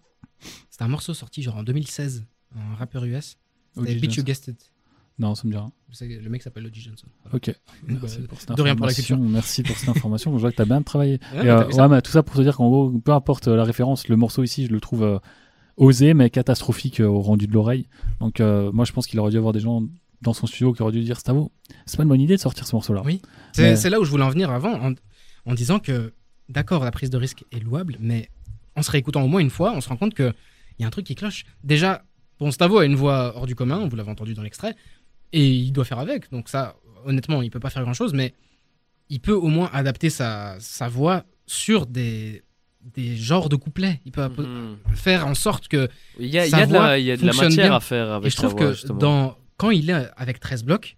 C'était 0.70 0.84
un 0.84 0.88
morceau 0.88 1.14
sorti 1.14 1.42
genre 1.42 1.56
en 1.56 1.62
2016, 1.62 2.24
un 2.56 2.74
rappeur 2.76 3.04
US. 3.04 3.36
C'était. 3.76 3.94
Bitch 3.96 4.16
You. 4.16 4.24
Guessed 4.24 4.48
It. 4.48 4.72
Non, 5.18 5.34
ça 5.34 5.42
me 5.46 5.52
dit 5.52 5.56
rien. 5.56 5.72
C'est- 5.92 6.06
Le 6.08 6.28
mec 6.28 6.42
s'appelle 6.42 6.66
O.G. 6.66 6.78
Johnson. 6.82 7.06
Voilà. 7.24 7.36
Ok. 7.36 7.48
Bah, 7.88 7.94
Merci 8.02 8.20
pour 8.22 8.38
cette 8.38 8.50
de 8.54 8.60
rien 8.62 8.76
pour 8.76 8.84
la 8.84 8.92
information. 8.92 9.18
Merci 9.18 9.62
pour 9.62 9.76
cette 9.76 9.88
information. 9.88 10.32
Je 10.36 10.40
vois 10.40 10.50
que 10.50 10.56
tu 10.56 10.62
as 10.62 10.66
bien 10.66 10.82
travaillé. 10.82 11.14
Ouais, 11.32 11.40
Et, 11.40 11.42
mais 11.44 11.48
euh, 11.48 11.66
ouais, 11.68 11.88
mais 11.88 12.02
tout 12.02 12.10
ça 12.10 12.22
pour 12.22 12.36
te 12.36 12.42
dire 12.42 12.54
qu'en 12.56 12.68
gros, 12.68 12.90
peu 12.90 13.12
importe 13.12 13.48
euh, 13.48 13.56
la 13.56 13.64
référence, 13.64 14.08
le 14.08 14.16
morceau 14.16 14.42
ici, 14.42 14.66
je 14.66 14.72
le 14.72 14.80
trouve 14.80 15.02
euh, 15.04 15.18
osé, 15.78 16.12
mais 16.12 16.28
catastrophique 16.28 17.00
euh, 17.00 17.06
au 17.06 17.22
rendu 17.22 17.46
de 17.46 17.52
l'oreille. 17.54 17.86
Donc, 18.20 18.40
moi, 18.40 18.84
je 18.84 18.92
pense 18.92 19.06
qu'il 19.06 19.18
aurait 19.20 19.30
dû 19.30 19.36
y 19.36 19.38
avoir 19.38 19.54
des 19.54 19.60
gens 19.60 19.82
dans 20.20 20.34
son 20.34 20.46
studio 20.46 20.72
qui 20.74 20.82
auraient 20.82 20.92
dû 20.92 21.02
dire 21.02 21.18
Stavo, 21.18 21.50
c'est 21.86 21.96
pas 21.96 22.02
une 22.02 22.08
bonne 22.10 22.20
idée 22.20 22.36
de 22.36 22.40
sortir 22.40 22.66
ce 22.66 22.74
morceau-là. 22.76 23.02
Oui. 23.04 23.20
C'est 23.52 23.62
Mais- 23.62 23.76
c'est 23.76 23.88
là 23.90 24.00
où 24.00 24.04
je 24.04 24.10
voulais 24.10 24.24
en 24.24 24.30
venir 24.30 24.50
avant, 24.50 24.72
en, 24.82 24.94
en 25.46 25.54
disant 25.54 25.78
que, 25.78 26.12
d'accord, 26.50 26.84
la 26.84 26.90
prise 26.90 27.08
de 27.10 27.16
risque 27.16 27.44
est 27.52 27.60
louable, 27.60 27.96
mais 28.00 28.28
en 28.76 28.82
se 28.82 28.90
réécoutant 28.90 29.22
au 29.22 29.28
moins 29.28 29.40
une 29.40 29.50
fois, 29.50 29.72
on 29.74 29.80
se 29.80 29.88
rend 29.88 29.96
compte 29.96 30.14
qu'il 30.14 30.32
y 30.78 30.84
a 30.84 30.86
un 30.86 30.90
truc 30.90 31.06
qui 31.06 31.14
cloche. 31.14 31.44
Déjà, 31.64 32.04
bon, 32.38 32.50
Stavo 32.50 32.78
a 32.78 32.84
une 32.86 32.94
voix 32.96 33.32
hors 33.36 33.46
du 33.46 33.54
commun, 33.54 33.88
vous 33.88 33.96
l'avez 33.96 34.10
entendu 34.10 34.34
dans 34.34 34.42
l'extrait, 34.42 34.74
et 35.32 35.46
il 35.48 35.72
doit 35.72 35.84
faire 35.84 35.98
avec. 35.98 36.30
Donc 36.30 36.48
ça, 36.48 36.76
honnêtement, 37.04 37.42
il 37.42 37.50
peut 37.50 37.60
pas 37.60 37.70
faire 37.70 37.82
grand-chose, 37.82 38.12
mais 38.12 38.34
il 39.08 39.20
peut 39.20 39.32
au 39.32 39.48
moins 39.48 39.70
adapter 39.72 40.10
sa, 40.10 40.56
sa 40.60 40.88
voix 40.88 41.24
sur 41.46 41.86
des, 41.86 42.42
des 42.94 43.16
genres 43.16 43.48
de 43.48 43.56
couplets. 43.56 44.00
Il 44.04 44.12
peut 44.12 44.28
Mhm. 44.28 44.76
faire 44.94 45.26
en 45.26 45.34
sorte 45.34 45.68
que 45.68 45.88
Il 46.18 46.26
y 46.26 46.38
a, 46.38 46.46
y 46.46 46.50
Sa 46.50 46.58
a 46.58 46.66
de 46.66 46.72
la, 46.72 46.78
voix 46.78 46.98
y 46.98 47.10
a 47.10 47.16
de 47.16 47.24
la 47.26 47.32
matière 47.32 47.48
bien. 47.68 47.74
à 47.76 47.80
faire 47.80 48.12
avec 48.12 48.26
Et 48.26 48.30
je 48.30 48.36
trouve 48.36 48.50
sa 48.50 48.56
voix, 48.56 48.74
que 48.74 48.92
dans, 48.92 49.36
quand 49.56 49.70
il 49.70 49.88
est 49.90 50.08
avec 50.16 50.40
13 50.40 50.64
blocs, 50.64 50.96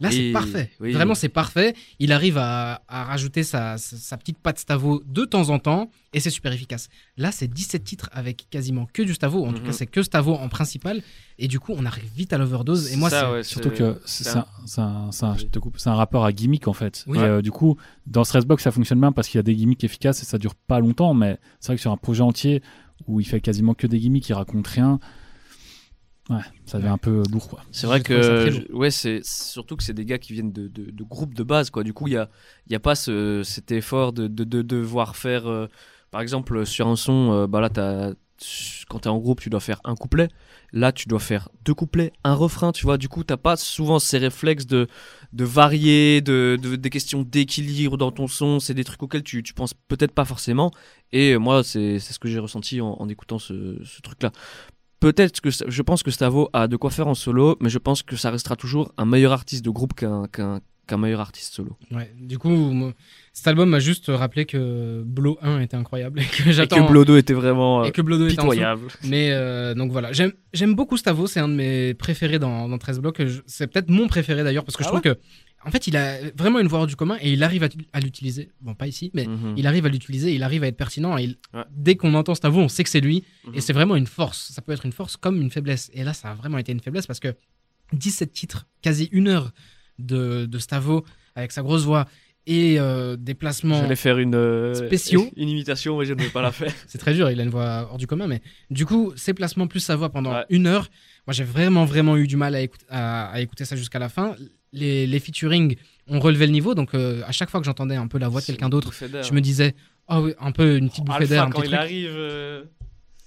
là 0.00 0.10
c'est 0.10 0.32
parfait. 0.32 0.70
oui. 0.80 0.92
Vraiment 0.92 1.14
c'est 1.14 1.28
parfait. 1.28 1.74
Il 1.98 2.12
arrive 2.12 2.36
à, 2.38 2.82
à 2.88 3.04
rajouter 3.04 3.42
sa, 3.42 3.78
sa, 3.78 3.96
sa 3.96 4.16
petite 4.16 4.38
patte 4.38 4.58
Stavo 4.58 5.02
de 5.06 5.24
temps 5.24 5.50
en 5.50 5.58
temps 5.58 5.90
et 6.12 6.20
c'est 6.20 6.30
super 6.30 6.52
efficace. 6.52 6.88
Là 7.16 7.30
c'est 7.32 7.48
17 7.48 7.84
titres 7.84 8.10
avec 8.12 8.46
quasiment 8.50 8.86
que 8.92 9.02
du 9.02 9.14
Stavo. 9.14 9.44
En 9.44 9.52
tout 9.52 9.60
Mhm. 9.60 9.66
cas 9.66 9.72
c'est 9.72 9.86
que 9.86 10.02
Stavo 10.02 10.34
en 10.34 10.48
principal. 10.48 11.00
Et 11.38 11.48
du 11.48 11.58
coup 11.60 11.72
on 11.76 11.84
arrive 11.84 12.08
vite 12.14 12.32
à 12.32 12.38
l'overdose. 12.38 12.92
Et 12.92 12.96
moi 12.96 13.10
Ça, 13.10 13.20
c'est... 13.26 13.32
ouais, 13.32 13.42
Surtout 13.42 13.70
que 13.70 14.00
c'est 14.04 14.28
un, 15.88 15.94
rapport 15.94 16.24
à 16.24 16.32
gimmick 16.32 16.68
en 16.68 16.72
fait. 16.72 17.04
Oui. 17.06 17.18
Et 17.18 17.22
euh, 17.22 17.42
du 17.42 17.50
coup, 17.50 17.76
dans 18.06 18.24
Stressbox, 18.24 18.62
ça 18.62 18.70
fonctionne 18.70 19.00
bien 19.00 19.12
parce 19.12 19.28
qu'il 19.28 19.38
y 19.38 19.40
a 19.40 19.42
des 19.42 19.54
gimmicks 19.54 19.84
efficaces 19.84 20.22
et 20.22 20.26
ça 20.26 20.38
dure 20.38 20.54
pas 20.54 20.80
longtemps. 20.80 21.14
Mais 21.14 21.38
c'est 21.60 21.68
vrai 21.68 21.76
que 21.76 21.80
sur 21.82 21.92
un 21.92 21.96
projet 21.96 22.22
entier 22.22 22.62
où 23.06 23.20
il 23.20 23.24
fait 23.24 23.40
quasiment 23.40 23.74
que 23.74 23.86
des 23.86 23.98
gimmicks, 23.98 24.28
il 24.28 24.34
raconte 24.34 24.66
rien, 24.68 24.98
ouais, 26.30 26.36
ça 26.66 26.78
devient 26.78 26.88
Ouais. 26.88 26.94
un 26.94 26.98
peu 26.98 27.22
lourd 27.30 27.48
quoi. 27.48 27.64
C'est 27.70 27.86
vrai 27.86 28.00
que 28.00 28.50
je- 28.50 28.72
ouais, 28.72 28.90
c'est 28.90 29.20
surtout 29.24 29.76
que 29.76 29.82
c'est 29.82 29.92
des 29.94 30.04
gars 30.04 30.18
qui 30.18 30.32
viennent 30.32 30.52
de, 30.52 30.68
de, 30.68 30.90
de 30.90 31.04
groupes 31.04 31.34
de 31.34 31.42
base 31.42 31.70
quoi. 31.70 31.84
Du 31.84 31.92
coup, 31.92 32.06
il 32.08 32.14
y 32.14 32.16
a 32.16 32.28
il 32.66 32.72
y 32.72 32.76
a 32.76 32.80
pas 32.80 32.94
ce, 32.94 33.42
cet 33.44 33.72
effort 33.72 34.12
de, 34.12 34.26
de, 34.28 34.44
de 34.44 34.62
devoir 34.62 35.16
faire 35.16 35.46
euh, 35.46 35.68
par 36.10 36.20
exemple 36.20 36.64
sur 36.66 36.86
un 36.88 36.96
son 36.96 37.32
euh, 37.32 37.46
bah 37.46 37.60
là 37.60 37.68
t'as 37.70 38.12
quand 38.88 38.98
t'es 38.98 39.08
en 39.08 39.18
groupe, 39.18 39.40
tu 39.40 39.48
dois 39.48 39.60
faire 39.60 39.80
un 39.84 39.94
couplet. 39.94 40.28
Là, 40.72 40.90
tu 40.92 41.08
dois 41.08 41.20
faire 41.20 41.48
deux 41.64 41.72
couplets, 41.72 42.12
un 42.24 42.34
refrain, 42.34 42.72
tu 42.72 42.82
vois. 42.84 42.98
Du 42.98 43.08
coup, 43.08 43.22
t'as 43.22 43.36
pas 43.36 43.56
souvent 43.56 44.00
ces 44.00 44.18
réflexes 44.18 44.66
de, 44.66 44.88
de 45.32 45.44
varier, 45.44 46.20
de, 46.20 46.58
de- 46.60 46.74
des 46.76 46.90
questions 46.90 47.22
d'équilibre 47.22 47.96
dans 47.96 48.10
ton 48.10 48.26
son. 48.26 48.58
C'est 48.58 48.74
des 48.74 48.82
trucs 48.84 49.02
auxquels 49.04 49.22
tu, 49.22 49.42
tu 49.44 49.54
penses 49.54 49.72
peut-être 49.88 50.12
pas 50.12 50.24
forcément. 50.24 50.72
Et 51.12 51.38
moi, 51.38 51.62
c'est 51.62 52.00
c'est 52.00 52.12
ce 52.12 52.18
que 52.18 52.28
j'ai 52.28 52.40
ressenti 52.40 52.80
en, 52.80 52.96
en 52.98 53.08
écoutant 53.08 53.38
ce, 53.38 53.78
ce 53.84 54.02
truc-là. 54.02 54.32
Peut-être 55.00 55.40
que 55.40 55.50
je 55.50 55.82
pense 55.82 56.02
que 56.02 56.10
Stavo 56.10 56.48
a 56.52 56.66
de 56.66 56.76
quoi 56.76 56.90
faire 56.90 57.08
en 57.08 57.14
solo, 57.14 57.56
mais 57.60 57.68
je 57.68 57.78
pense 57.78 58.02
que 58.02 58.16
ça 58.16 58.30
restera 58.30 58.56
toujours 58.56 58.92
un 58.96 59.04
meilleur 59.04 59.32
artiste 59.32 59.64
de 59.64 59.70
groupe 59.70 59.94
qu'un 59.94 60.24
qu'un 60.86 60.98
meilleur 60.98 61.20
artiste 61.20 61.54
solo. 61.54 61.78
Ouais, 61.92 62.12
du 62.20 62.36
coup 62.38 62.50
moi, 62.50 62.92
cet 63.32 63.46
album 63.48 63.70
m'a 63.70 63.78
juste 63.78 64.06
rappelé 64.08 64.44
que 64.44 65.02
Blow 65.02 65.38
1 65.40 65.60
était 65.60 65.76
incroyable 65.78 66.20
et 66.20 66.24
que 66.24 66.48
Et 66.50 66.52
j'attends... 66.52 66.84
que 66.86 66.90
Blodo 66.92 67.16
était 67.16 67.32
vraiment 67.32 67.84
et 67.84 67.90
que 67.90 68.02
était 68.02 68.12
en 68.12 68.16
dessous. 68.26 68.34
pitoyable. 68.50 68.82
Mais 69.02 69.30
euh, 69.32 69.72
donc 69.74 69.92
voilà, 69.92 70.10
j'aime 70.12 70.74
beaucoup 70.74 70.98
Stavo, 70.98 71.26
c'est 71.26 71.40
un 71.40 71.48
de 71.48 71.54
mes 71.54 71.94
préférés 71.94 72.38
dans, 72.38 72.68
dans 72.68 72.76
13 72.76 73.00
blocs. 73.00 73.24
Je- 73.24 73.40
C'est 73.46 73.66
peut-être 73.66 73.88
mon 73.88 74.08
préféré 74.08 74.44
d'ailleurs 74.44 74.64
parce 74.64 74.76
que 74.76 74.84
je 74.84 74.88
Ah 74.88 74.92
trouve 74.92 75.00
que 75.00 75.18
en 75.66 75.70
fait 75.70 75.86
il 75.86 75.96
a 75.96 76.18
vraiment 76.36 76.58
une 76.58 76.66
voix 76.68 76.80
hors 76.80 76.86
du 76.86 76.96
commun 76.96 77.16
et 77.20 77.32
il 77.32 77.42
arrive 77.42 77.62
à, 77.64 77.68
à 77.92 78.00
l'utiliser. 78.00 78.50
Bon, 78.60 78.74
pas 78.74 78.86
ici, 78.86 79.10
mais 79.14 79.26
Mhm. 79.26 79.54
il 79.56 79.66
arrive 79.66 79.86
à 79.86 79.88
l'utiliser, 79.88 80.34
il 80.34 80.42
arrive 80.42 80.62
à 80.64 80.66
être 80.68 80.76
pertinent. 80.76 81.16
Et 81.18 81.24
il- 81.24 81.36
Ouais. 81.52 81.62
Dès 81.70 81.96
qu'on 81.96 82.14
entend 82.14 82.34
Stavo, 82.34 82.60
on 82.60 82.68
sait 82.68 82.84
que 82.84 82.90
c'est 82.90 83.00
lui 83.00 83.24
Mhm. 83.46 83.54
et 83.54 83.60
c'est 83.60 83.72
vraiment 83.72 83.96
une 83.96 84.06
force. 84.06 84.50
Ça 84.52 84.62
peut 84.62 84.72
être 84.72 84.84
une 84.86 84.92
force 84.92 85.16
comme 85.16 85.40
une 85.40 85.50
faiblesse. 85.50 85.90
Et 85.94 86.04
là, 86.04 86.12
ça 86.14 86.30
a 86.30 86.34
vraiment 86.34 86.58
été 86.58 86.72
une 86.72 86.80
faiblesse 86.80 87.06
parce 87.06 87.20
que 87.20 87.34
17 87.92 88.32
titres, 88.32 88.66
quasi 88.82 89.08
une 89.12 89.28
heure 89.28 89.52
de, 89.98 90.46
de 90.46 90.58
Stavo 90.58 91.04
avec 91.34 91.52
sa 91.52 91.62
grosse 91.62 91.84
voix 91.84 92.06
et 92.46 92.78
euh, 92.78 93.16
des 93.16 93.32
placements. 93.34 93.80
J'allais 93.80 93.96
faire 93.96 94.18
une 94.18 94.34
euh, 94.34 94.74
Spéciaux. 94.74 95.30
une 95.36 95.48
imitation, 95.48 95.98
mais 95.98 96.04
je 96.04 96.12
ne 96.12 96.22
vais 96.22 96.28
pas 96.28 96.42
la 96.42 96.52
faire. 96.52 96.72
C'est 96.88 96.98
très 96.98 97.14
dur, 97.14 97.30
il 97.30 97.40
a 97.40 97.42
une 97.42 97.48
voix 97.50 97.88
hors 97.90 97.96
du 97.98 98.06
commun, 98.06 98.26
mais 98.26 98.42
du 98.70 98.84
coup, 98.84 99.12
ses 99.16 99.32
placements 99.32 99.66
plus 99.66 99.80
sa 99.80 99.96
voix 99.96 100.10
pendant 100.10 100.32
Ouais. 100.34 100.44
une 100.50 100.66
heure, 100.66 100.90
moi 101.26 101.32
j'ai 101.32 101.44
vraiment, 101.44 101.84
vraiment 101.86 102.16
eu 102.18 102.26
du 102.26 102.36
mal 102.36 102.54
à 102.54 102.60
écouter, 102.60 102.84
à, 102.90 103.30
à 103.30 103.40
écouter 103.40 103.64
ça 103.64 103.76
jusqu'à 103.76 103.98
la 103.98 104.08
fin. 104.10 104.34
Les, 104.74 105.06
les 105.06 105.20
featuring 105.20 105.76
ont 106.08 106.20
relevé 106.20 106.46
le 106.46 106.52
niveau, 106.52 106.74
donc 106.74 106.94
euh, 106.94 107.22
à 107.26 107.32
chaque 107.32 107.48
fois 107.50 107.60
que 107.60 107.66
j'entendais 107.66 107.96
un 107.96 108.08
peu 108.08 108.18
la 108.18 108.28
voix 108.28 108.40
de 108.40 108.46
quelqu'un 108.46 108.68
d'autre, 108.68 108.92
je 108.92 109.32
me 109.32 109.40
disais, 109.40 109.74
oh 110.08 110.20
oui, 110.24 110.34
un 110.40 110.52
peu 110.52 110.76
une 110.76 110.90
petite 110.90 111.04
bouffée 111.04 111.26
d'air, 111.26 111.44
quand 111.50 111.60
petit 111.60 111.68
il 111.70 111.70
truc. 111.70 111.80
arrive, 111.80 112.10
euh, 112.14 112.64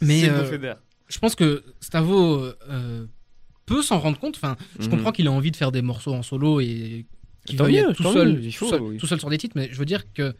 Mais 0.01 0.20
c'est 0.22 0.27
une 0.27 0.34
euh, 0.34 0.42
bouffée 0.44 0.58
d'air. 0.60 0.77
je 1.08 1.18
pense 1.20 1.34
que 1.36 1.63
Stavo 1.80 2.44
euh, 2.70 3.06
peut 3.66 3.82
s'en 3.82 4.00
rendre 4.00 4.20
compte. 4.20 4.36
Enfin, 4.36 4.56
je 4.80 4.86
Mhm. 4.86 4.92
comprends 4.92 5.12
qu'il 5.12 5.27
a 5.27 5.32
envie 5.32 5.51
de 5.51 5.56
faire 5.56 5.72
des 5.72 5.82
morceaux 5.82 6.13
en 6.13 6.22
solo 6.22 6.60
et 6.60 7.06
qu'il 7.46 7.62
mieux, 7.63 7.77
être 7.77 7.94
tout 7.94 8.04
seul, 8.13 8.34
mieux, 8.34 8.42
tout, 8.51 8.51
faut, 8.51 8.70
seul, 8.70 8.82
oui. 8.82 8.98
tout 8.98 9.08
seul 9.08 9.20
sur 9.20 9.30
des 9.30 9.38
titres, 9.38 9.54
mais 9.56 9.70
je 9.72 9.77
veux 9.77 9.86
dire 9.86 10.04
que 10.13 10.36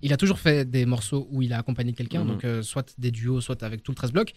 il 0.00 0.12
a 0.12 0.16
toujours 0.16 0.38
fait 0.38 0.68
des 0.68 0.86
morceaux 0.86 1.26
où 1.30 1.42
il 1.42 1.52
a 1.52 1.58
accompagné 1.58 1.92
quelqu'un, 1.92 2.22
Mhm. 2.24 2.28
donc 2.28 2.44
euh, 2.44 2.62
soit 2.62 2.94
des 2.98 3.10
duos, 3.10 3.40
soit 3.40 3.62
avec 3.62 3.82
tout 3.82 3.90
le 3.92 3.96
13 3.96 4.12
blocs. 4.12 4.32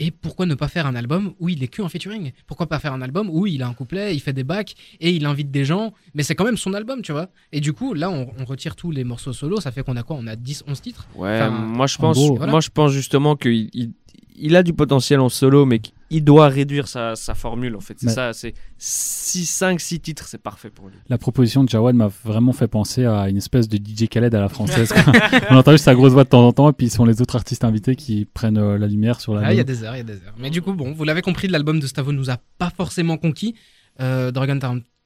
Et 0.00 0.10
pourquoi 0.10 0.44
ne 0.46 0.54
pas 0.54 0.66
faire 0.68 0.86
un 0.86 0.94
album 0.96 1.34
où 1.38 1.48
il 1.48 1.62
est 1.62 1.68
que 1.68 1.80
en 1.80 1.88
featuring? 1.88 2.32
Pourquoi 2.46 2.66
pas 2.66 2.80
faire 2.80 2.92
un 2.92 3.00
album 3.02 3.30
où 3.30 3.46
il 3.46 3.62
a 3.62 3.68
un 3.68 3.74
couplet, 3.74 4.14
il 4.14 4.20
fait 4.20 4.32
des 4.32 4.42
bacs 4.42 4.74
et 5.00 5.10
il 5.10 5.24
invite 5.24 5.52
des 5.52 5.64
gens, 5.64 5.92
mais 6.14 6.24
c'est 6.24 6.34
quand 6.34 6.44
même 6.44 6.56
son 6.56 6.74
album, 6.74 7.00
tu 7.02 7.12
vois. 7.12 7.28
Et 7.52 7.60
du 7.60 7.72
coup, 7.72 7.94
là, 7.94 8.10
on, 8.10 8.28
on 8.38 8.44
retire 8.44 8.74
tous 8.74 8.90
les 8.90 9.04
morceaux 9.04 9.32
solo, 9.32 9.60
ça 9.60 9.70
fait 9.70 9.84
qu'on 9.84 9.96
a 9.96 10.02
quoi? 10.02 10.16
On 10.18 10.26
a 10.26 10.34
10, 10.34 10.64
11 10.66 10.80
titres? 10.80 11.06
Ouais, 11.14 11.40
enfin, 11.40 11.50
moi 11.50 11.86
je 11.86 11.96
en 11.98 12.00
pense, 12.00 12.16
gros, 12.16 12.36
voilà. 12.36 12.50
moi 12.50 12.60
je 12.60 12.70
pense 12.70 12.90
justement 12.90 13.36
qu'il 13.36 13.70
il, 13.72 13.92
il 14.36 14.56
a 14.56 14.62
du 14.64 14.72
potentiel 14.72 15.20
en 15.20 15.28
solo, 15.28 15.64
mais 15.64 15.80
il 16.16 16.22
doit 16.24 16.48
réduire 16.48 16.88
sa, 16.88 17.16
sa 17.16 17.34
formule 17.34 17.76
en 17.76 17.80
fait. 17.80 17.94
C'est 17.98 18.08
ça, 18.08 18.32
c'est 18.32 18.54
6, 18.78 19.46
5, 19.46 19.80
6 19.80 20.00
titres, 20.00 20.26
c'est 20.28 20.38
parfait 20.42 20.70
pour 20.70 20.88
lui. 20.88 20.94
La 21.08 21.18
proposition 21.18 21.64
de 21.64 21.68
Jawad 21.68 21.94
m'a 21.94 22.08
vraiment 22.24 22.52
fait 22.52 22.68
penser 22.68 23.04
à 23.04 23.28
une 23.28 23.36
espèce 23.36 23.68
de 23.68 23.76
DJ 23.76 24.08
Khaled 24.08 24.34
à 24.34 24.40
la 24.40 24.48
française. 24.48 24.92
On 25.50 25.56
entend 25.56 25.72
juste 25.72 25.84
sa 25.84 25.94
grosse 25.94 26.12
voix 26.12 26.24
de 26.24 26.28
temps 26.28 26.46
en 26.46 26.52
temps, 26.52 26.70
et 26.70 26.72
puis 26.72 26.88
ce 26.88 26.96
sont 26.96 27.04
les 27.04 27.20
autres 27.20 27.36
artistes 27.36 27.64
invités 27.64 27.96
qui 27.96 28.24
prennent 28.24 28.58
euh, 28.58 28.78
la 28.78 28.86
lumière 28.86 29.20
sur 29.20 29.34
la. 29.34 29.46
Ah, 29.48 29.52
il 29.52 29.56
y 29.56 29.60
a 29.60 29.64
des 29.64 29.82
heures, 29.84 29.94
il 29.94 29.98
y 29.98 30.00
a 30.00 30.04
des 30.04 30.14
heures. 30.24 30.34
Mais 30.38 30.50
du 30.50 30.62
coup, 30.62 30.72
bon, 30.74 30.92
vous 30.92 31.04
l'avez 31.04 31.22
compris, 31.22 31.48
l'album 31.48 31.80
de 31.80 31.86
Stavo 31.86 32.12
nous 32.12 32.30
a 32.30 32.38
pas 32.58 32.70
forcément 32.70 33.16
conquis. 33.16 33.54
Euh, 34.00 34.30
Dragon, 34.30 34.58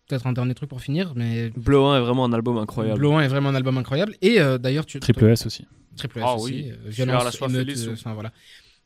peut-être 0.09 0.27
un 0.27 0.33
dernier 0.33 0.55
truc 0.55 0.69
pour 0.69 0.81
finir, 0.81 1.13
mais 1.15 1.51
Blow 1.57 1.85
1 1.87 1.99
est 1.99 2.01
vraiment 2.01 2.25
un 2.25 2.33
album 2.33 2.59
incroyable. 2.59 2.99
Blow 2.99 3.13
1 3.15 3.23
est 3.23 3.29
vraiment 3.29 3.51
un 3.51 3.55
album 3.55 3.79
incroyable. 3.79 4.15
Et 4.23 4.41
euh, 4.41 4.59
d'ailleurs, 4.59 4.87
tu. 4.87 4.99
Triple 5.01 5.27
S 5.27 5.47
aussi. 5.47 5.67
Triple 5.97 6.19
S 6.19 6.25
Ah 6.27 6.35
aussi. 6.37 6.53
oui. 6.53 6.71
euh, 6.73 6.89
violence, 6.91 7.25
la 7.25 7.31
soif 7.31 7.53
émeute, 7.53 7.69
euh, 7.77 7.93
enfin, 7.93 8.15
voilà. 8.15 8.33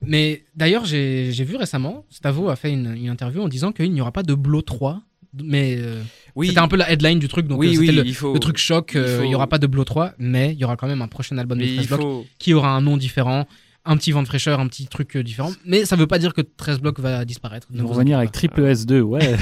Mais 0.05 0.45
d'ailleurs, 0.57 0.85
j'ai 0.85 1.31
vu 1.45 1.57
récemment, 1.57 2.05
Stavo 2.11 2.49
a 2.49 2.57
fait 2.57 2.73
une, 2.73 2.95
une 2.97 3.09
interview 3.09 3.43
en 3.43 3.49
disant 3.49 3.73
qu'il 3.73 3.93
n'y 3.93 4.01
aura 4.01 4.13
pas 4.13 4.23
de 4.23 4.35
Blow 4.35 4.63
3. 4.63 5.01
Mais 5.43 5.77
euh, 5.79 6.03
Oui, 6.35 6.49
c'était 6.49 6.61
un 6.61 6.69
peu 6.69 6.77
la 6.77 6.91
headline 6.91 7.19
du 7.19 7.27
truc, 7.29 7.47
donc 7.47 7.59
oui, 7.59 7.75
euh, 7.77 7.81
oui, 7.81 7.87
le, 7.87 8.07
il 8.07 8.15
faut. 8.15 8.35
le 8.35 8.39
truc 8.39 8.59
choc. 8.59 8.91
il 8.95 9.01
euh, 9.01 9.19
faut- 9.21 9.25
n'y 9.25 9.35
aura 9.35 9.47
pas 9.47 9.57
de 9.59 9.67
Blow 9.67 9.85
3, 9.85 10.13
mais 10.19 10.53
il 10.53 10.59
y 10.59 10.65
aura 10.65 10.77
quand 10.77 10.87
même 10.87 11.01
un 11.01 11.09
prochain 11.09 11.39
album 11.39 11.57
mais 11.59 11.67
de 11.69 11.73
13 11.77 11.85
il 11.85 11.89
blocs 11.89 12.01
faut. 12.01 12.27
qui 12.39 12.53
aura 12.53 12.69
un 12.71 12.83
nom 12.83 12.99
différent, 12.99 13.47
un 13.87 13.97
petit 13.97 14.13
vent 14.13 14.21
de 14.23 14.27
fraîcheur, 14.29 14.61
un 14.61 14.67
petit 14.67 14.87
truc 14.89 15.17
euh, 15.17 15.23
différent. 15.23 15.51
Mais 15.65 15.87
ça 15.87 15.97
veut 15.97 16.07
pas 16.07 16.19
dire 16.19 16.35
que 16.35 16.43
13 16.43 16.81
blocs 16.81 17.01
va 17.01 17.25
disparaître. 17.25 17.69
Ils 17.71 17.79
Ne 17.79 17.83
vont 17.83 17.89
revenir 17.89 18.19
avec 18.19 18.31
Triple 18.33 18.61
S2, 18.63 19.01
ouais. 19.01 19.21